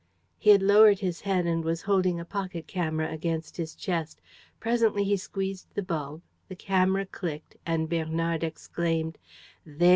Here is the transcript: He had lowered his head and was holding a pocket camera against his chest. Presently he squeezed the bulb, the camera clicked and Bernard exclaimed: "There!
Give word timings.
He 0.39 0.49
had 0.49 0.63
lowered 0.63 0.97
his 0.97 1.21
head 1.21 1.45
and 1.45 1.63
was 1.63 1.83
holding 1.83 2.19
a 2.19 2.25
pocket 2.25 2.65
camera 2.65 3.11
against 3.13 3.57
his 3.57 3.75
chest. 3.75 4.19
Presently 4.59 5.03
he 5.03 5.15
squeezed 5.15 5.67
the 5.75 5.83
bulb, 5.83 6.23
the 6.49 6.55
camera 6.55 7.05
clicked 7.05 7.55
and 7.67 7.87
Bernard 7.87 8.43
exclaimed: 8.43 9.19
"There! 9.63 9.89